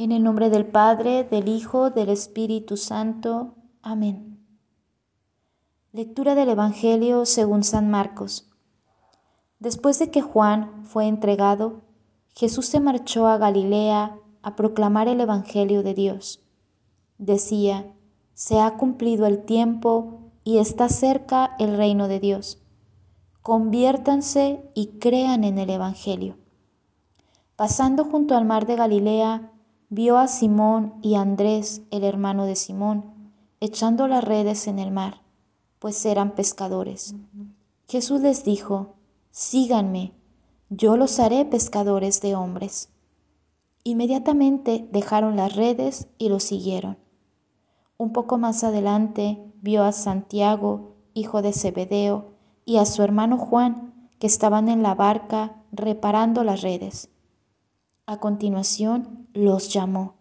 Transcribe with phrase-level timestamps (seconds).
[0.00, 3.56] En el nombre del Padre, del Hijo, del Espíritu Santo.
[3.82, 4.38] Amén.
[5.90, 8.48] Lectura del Evangelio según San Marcos.
[9.58, 11.80] Después de que Juan fue entregado,
[12.28, 16.44] Jesús se marchó a Galilea a proclamar el Evangelio de Dios.
[17.18, 17.92] Decía,
[18.34, 22.62] se ha cumplido el tiempo y está cerca el reino de Dios.
[23.42, 26.36] Conviértanse y crean en el Evangelio.
[27.56, 29.54] Pasando junto al mar de Galilea,
[29.90, 34.90] vio a Simón y a Andrés, el hermano de Simón, echando las redes en el
[34.90, 35.22] mar,
[35.78, 37.14] pues eran pescadores.
[37.88, 38.96] Jesús les dijo,
[39.30, 40.12] síganme,
[40.68, 42.90] yo los haré pescadores de hombres.
[43.82, 46.98] Inmediatamente dejaron las redes y los siguieron.
[47.96, 52.34] Un poco más adelante vio a Santiago, hijo de Zebedeo,
[52.66, 57.08] y a su hermano Juan, que estaban en la barca reparando las redes.
[58.08, 60.14] A continuación los llamó.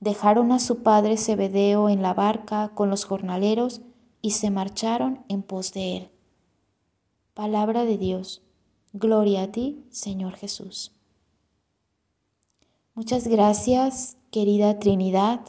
[0.00, 3.82] Dejaron a su padre Zebedeo en la barca con los jornaleros
[4.22, 6.08] y se marcharon en pos de él.
[7.34, 8.40] Palabra de Dios.
[8.94, 10.92] Gloria a ti, Señor Jesús.
[12.94, 15.40] Muchas gracias, querida Trinidad,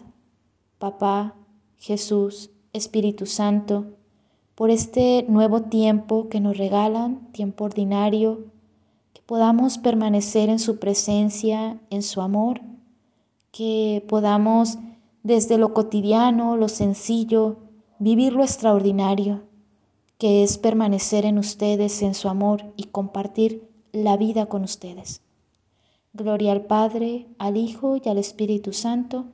[0.80, 1.34] Papá,
[1.78, 3.86] Jesús, Espíritu Santo,
[4.54, 8.52] por este nuevo tiempo que nos regalan, tiempo ordinario,
[9.14, 12.62] que podamos permanecer en su presencia, en su amor
[13.52, 14.78] que podamos
[15.24, 17.58] desde lo cotidiano, lo sencillo,
[18.00, 19.44] vivir lo extraordinario,
[20.18, 25.22] que es permanecer en ustedes, en su amor y compartir la vida con ustedes.
[26.14, 29.26] Gloria al Padre, al Hijo y al Espíritu Santo,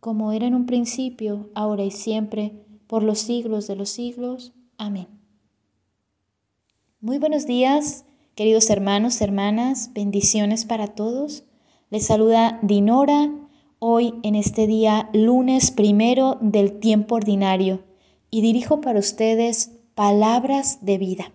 [0.00, 4.52] como era en un principio, ahora y siempre, por los siglos de los siglos.
[4.78, 5.08] Amén.
[7.00, 8.04] Muy buenos días,
[8.40, 11.44] queridos hermanos, hermanas, bendiciones para todos.
[11.90, 13.30] Les saluda Dinora
[13.80, 17.82] hoy en este día, lunes primero del tiempo ordinario,
[18.30, 21.32] y dirijo para ustedes palabras de vida.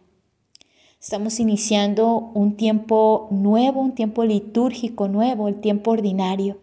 [1.00, 6.57] Estamos iniciando un tiempo nuevo, un tiempo litúrgico nuevo, el tiempo ordinario.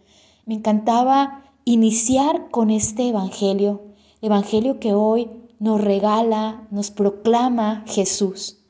[0.44, 3.82] Me encantaba iniciar con este Evangelio,
[4.20, 5.30] Evangelio que hoy
[5.60, 8.61] nos regala, nos proclama Jesús.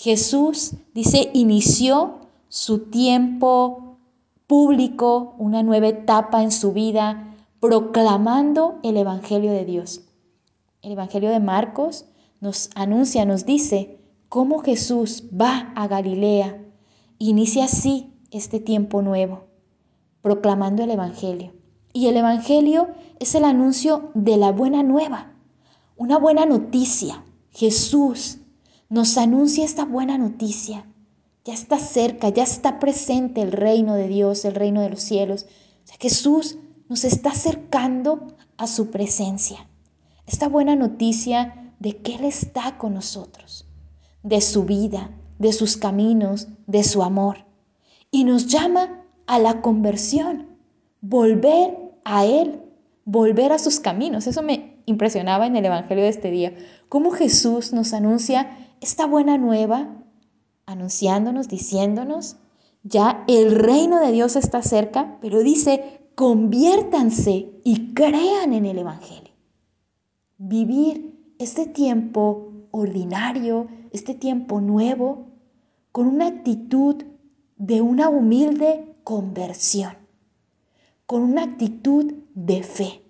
[0.00, 3.96] Jesús, dice, inició su tiempo
[4.46, 10.02] público, una nueva etapa en su vida, proclamando el Evangelio de Dios.
[10.82, 12.04] El Evangelio de Marcos
[12.40, 13.98] nos anuncia, nos dice
[14.28, 16.62] cómo Jesús va a Galilea.
[17.18, 19.46] Inicia así este tiempo nuevo,
[20.22, 21.54] proclamando el Evangelio.
[21.92, 22.86] Y el Evangelio
[23.18, 25.32] es el anuncio de la buena nueva,
[25.96, 27.24] una buena noticia.
[27.50, 28.37] Jesús
[28.88, 30.86] nos anuncia esta buena noticia
[31.48, 35.46] ya está cerca, ya está presente el reino de Dios, el reino de los cielos.
[35.98, 36.58] Jesús
[36.90, 39.66] nos está acercando a su presencia.
[40.26, 43.66] Esta buena noticia de que Él está con nosotros,
[44.22, 47.46] de su vida, de sus caminos, de su amor.
[48.10, 50.48] Y nos llama a la conversión,
[51.00, 52.60] volver a Él,
[53.06, 54.26] volver a sus caminos.
[54.26, 56.52] Eso me impresionaba en el Evangelio de este día.
[56.90, 59.98] Cómo Jesús nos anuncia esta buena nueva
[60.66, 62.36] anunciándonos, diciéndonos,
[62.82, 69.32] ya el reino de Dios está cerca, pero dice, conviértanse y crean en el Evangelio.
[70.36, 75.26] Vivir este tiempo ordinario, este tiempo nuevo,
[75.90, 77.02] con una actitud
[77.56, 79.96] de una humilde conversión,
[81.06, 83.02] con una actitud de fe.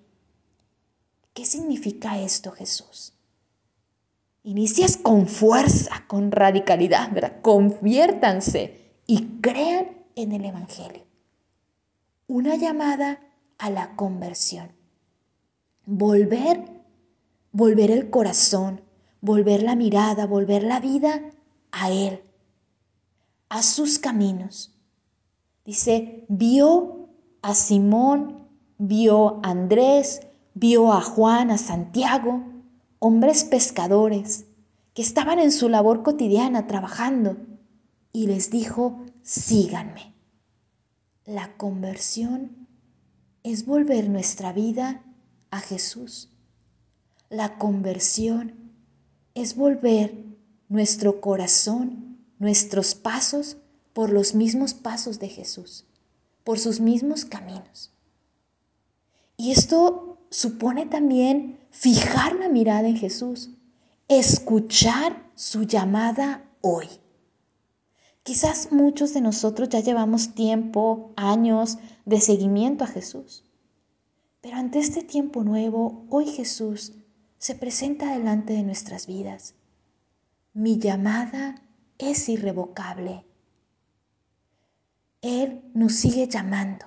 [1.35, 3.18] ¿Qué significa esto, Jesús?
[4.49, 7.43] Inicias con fuerza, con radicalidad, ¿verdad?
[7.43, 11.05] Conviértanse y crean en el Evangelio.
[12.29, 13.21] Una llamada
[13.59, 14.73] a la conversión.
[15.85, 16.65] Volver,
[17.53, 18.81] volver el corazón,
[19.21, 21.21] volver la mirada, volver la vida
[21.71, 22.23] a Él,
[23.51, 24.75] a sus caminos.
[25.67, 27.11] Dice, vio
[27.43, 28.49] a Simón,
[28.79, 30.23] vio a Andrés,
[30.55, 32.58] vio a Juan, a Santiago,
[32.99, 34.47] hombres pescadores
[34.95, 37.37] que estaban en su labor cotidiana trabajando
[38.13, 40.15] y les dijo, síganme.
[41.25, 42.67] La conversión
[43.43, 45.03] es volver nuestra vida
[45.51, 46.31] a Jesús.
[47.31, 48.55] La conversión
[49.35, 50.25] es volver
[50.69, 53.59] nuestro corazón, nuestros pasos
[53.93, 55.85] por los mismos pasos de Jesús,
[56.45, 57.93] por sus mismos caminos.
[59.37, 63.51] Y esto supone también fijar la mirada en Jesús,
[64.09, 66.89] escuchar su llamada hoy.
[68.23, 73.45] Quizás muchos de nosotros ya llevamos tiempo, años de seguimiento a Jesús.
[74.41, 76.93] Pero ante este tiempo nuevo, hoy Jesús
[77.39, 79.55] se presenta delante de nuestras vidas.
[80.53, 81.63] Mi llamada
[81.99, 83.25] es irrevocable.
[85.23, 86.87] Él nos sigue llamando,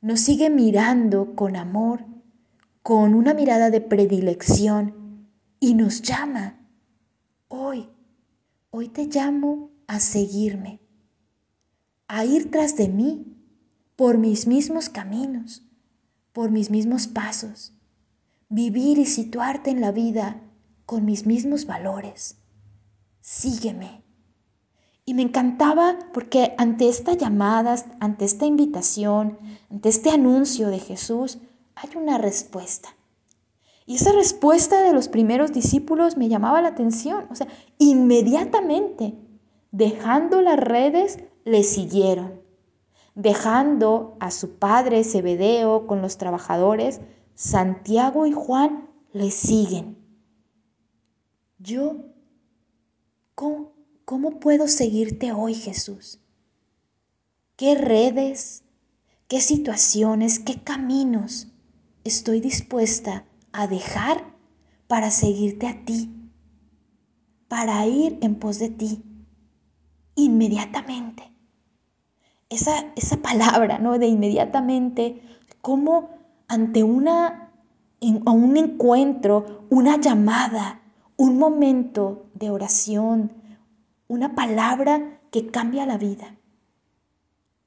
[0.00, 2.04] nos sigue mirando con amor,
[2.82, 5.28] con una mirada de predilección
[5.58, 6.58] y nos llama.
[7.48, 7.88] Hoy,
[8.70, 10.80] hoy te llamo a seguirme,
[12.08, 13.36] a ir tras de mí
[13.96, 15.62] por mis mismos caminos,
[16.32, 17.74] por mis mismos pasos,
[18.48, 20.40] vivir y situarte en la vida
[20.86, 22.38] con mis mismos valores.
[23.20, 24.02] Sígueme.
[25.04, 29.38] Y me encantaba porque ante esta llamada, ante esta invitación,
[29.70, 31.38] ante este anuncio de Jesús,
[31.82, 32.94] hay una respuesta.
[33.86, 37.26] Y esa respuesta de los primeros discípulos me llamaba la atención.
[37.30, 37.48] O sea,
[37.78, 39.14] inmediatamente,
[39.72, 42.40] dejando las redes, le siguieron.
[43.14, 47.00] Dejando a su padre Zebedeo con los trabajadores,
[47.34, 49.98] Santiago y Juan le siguen.
[51.58, 51.96] Yo,
[53.34, 53.72] ¿cómo,
[54.04, 56.20] ¿Cómo puedo seguirte hoy, Jesús?
[57.56, 58.64] ¿Qué redes,
[59.28, 61.48] qué situaciones, qué caminos
[62.04, 64.24] estoy dispuesta a dejar
[64.86, 66.10] para seguirte a ti,
[67.48, 69.02] para ir en pos de ti,
[70.14, 71.32] inmediatamente?
[72.48, 73.98] Esa, esa palabra, ¿no?
[73.98, 75.22] De inmediatamente,
[75.60, 76.10] como
[76.48, 77.52] ante una,
[78.00, 80.80] un encuentro, una llamada,
[81.16, 83.32] un momento de oración,
[84.08, 86.36] una palabra que cambia la vida.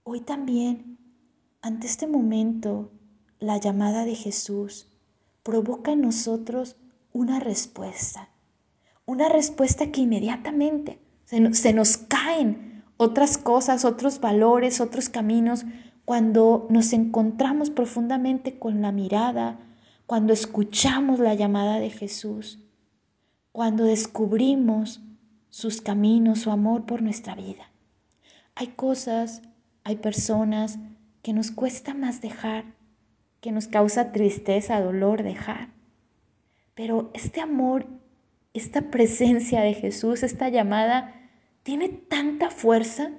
[0.03, 0.97] Hoy también,
[1.62, 2.91] ante este momento,
[3.43, 4.87] la llamada de Jesús
[5.43, 6.77] provoca en nosotros
[7.11, 8.29] una respuesta,
[9.05, 15.65] una respuesta que inmediatamente se, nos caen otras cosas, otros valores, otros caminos,
[16.05, 19.59] cuando nos encontramos profundamente con la mirada,
[20.05, 22.59] cuando escuchamos la llamada de Jesús,
[23.51, 25.01] cuando descubrimos
[25.49, 27.71] sus caminos, su amor por nuestra vida.
[28.55, 29.41] Hay cosas,
[29.83, 30.79] hay personas
[31.21, 32.63] que nos cuesta más dejar,
[33.43, 35.67] que nos causa tristeza, dolor dejar.
[36.75, 37.85] Pero este amor,
[38.53, 41.13] esta presencia de Jesús, esta llamada,
[41.61, 43.11] tiene tanta fuerza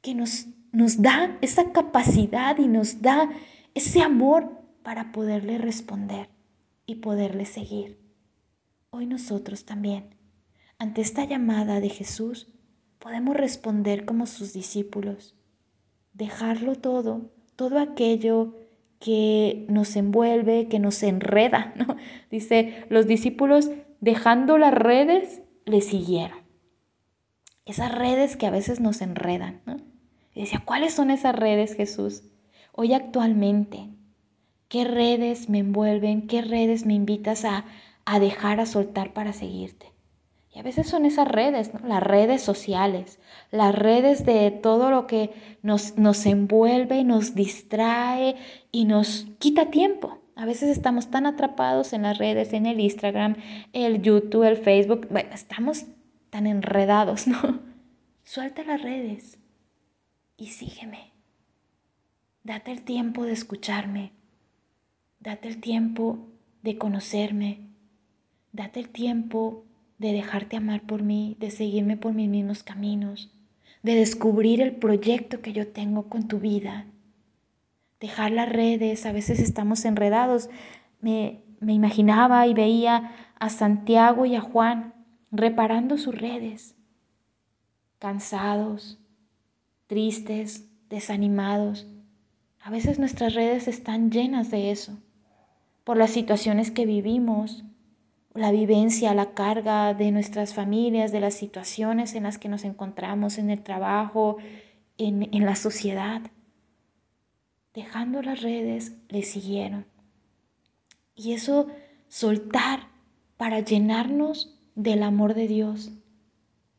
[0.00, 3.30] que nos, nos da esa capacidad y nos da
[3.74, 6.28] ese amor para poderle responder
[6.86, 7.98] y poderle seguir.
[8.90, 10.14] Hoy nosotros también
[10.78, 12.46] ante esta llamada de Jesús,
[13.00, 15.34] podemos responder como sus discípulos,
[16.12, 18.61] dejarlo todo, todo aquello
[19.02, 21.96] que nos envuelve, que nos enreda, ¿no?
[22.30, 23.68] Dice, los discípulos
[24.00, 26.38] dejando las redes, le siguieron.
[27.64, 29.76] Esas redes que a veces nos enredan, ¿no?
[30.34, 32.22] Y decía, ¿cuáles son esas redes, Jesús?
[32.72, 33.88] Hoy actualmente,
[34.68, 36.26] ¿qué redes me envuelven?
[36.26, 37.64] ¿Qué redes me invitas a,
[38.04, 39.91] a dejar, a soltar para seguirte?
[40.54, 43.18] Y a veces son esas redes, las redes sociales,
[43.50, 45.30] las redes de todo lo que
[45.62, 48.36] nos, nos envuelve, nos distrae
[48.70, 50.18] y nos quita tiempo.
[50.36, 53.36] A veces estamos tan atrapados en las redes, en el Instagram,
[53.72, 55.86] el YouTube, el Facebook, bueno, estamos
[56.28, 57.60] tan enredados, ¿no?
[58.22, 59.38] Suelta las redes
[60.36, 61.12] y sígueme.
[62.44, 64.12] Date el tiempo de escucharme.
[65.20, 66.18] Date el tiempo
[66.62, 67.68] de conocerme.
[68.52, 69.64] Date el tiempo
[70.02, 73.30] de dejarte amar por mí, de seguirme por mis mismos caminos,
[73.84, 76.86] de descubrir el proyecto que yo tengo con tu vida.
[78.00, 80.50] Dejar las redes, a veces estamos enredados.
[81.00, 84.92] Me, me imaginaba y veía a Santiago y a Juan
[85.30, 86.74] reparando sus redes,
[88.00, 88.98] cansados,
[89.86, 91.86] tristes, desanimados.
[92.60, 94.98] A veces nuestras redes están llenas de eso,
[95.84, 97.64] por las situaciones que vivimos,
[98.34, 103.38] la vivencia, la carga de nuestras familias, de las situaciones en las que nos encontramos
[103.38, 104.38] en el trabajo,
[104.98, 106.22] en, en la sociedad.
[107.74, 109.86] Dejando las redes, le siguieron.
[111.14, 111.68] Y eso
[112.08, 112.88] soltar
[113.36, 115.92] para llenarnos del amor de Dios,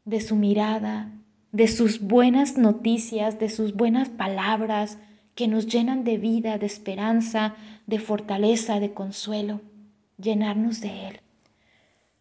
[0.06, 1.12] de su mirada,
[1.52, 4.98] de sus buenas noticias, de sus buenas palabras
[5.36, 7.56] que nos llenan de vida, de esperanza,
[7.86, 9.62] de fortaleza, de consuelo,
[10.18, 11.20] llenarnos de Él.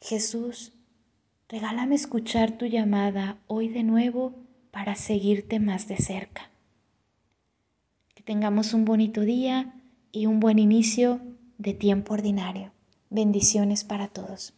[0.02, 0.72] Jesús,
[1.48, 4.34] regálame escuchar tu llamada hoy de nuevo
[4.72, 6.50] para seguirte más de cerca.
[8.12, 9.80] Que tengamos un bonito día
[10.10, 11.20] y un buen inicio
[11.58, 12.72] de tiempo ordinario.
[13.10, 14.54] Bendiciones para todos.